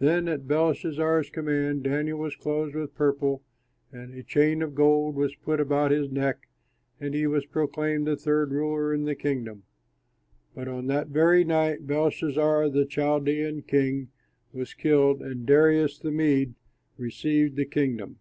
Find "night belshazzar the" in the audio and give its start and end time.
11.44-12.84